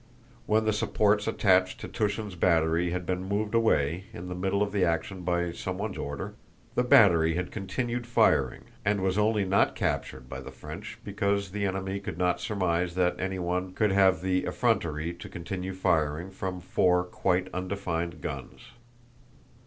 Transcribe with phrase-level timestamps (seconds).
[0.47, 4.71] When the supports attached to Túshin's battery had been moved away in the middle of
[4.71, 6.33] the action by someone's order,
[6.73, 11.67] the battery had continued firing and was only not captured by the French because the
[11.67, 17.03] enemy could not surmise that anyone could have the effrontery to continue firing from four
[17.03, 18.69] quite undefended guns.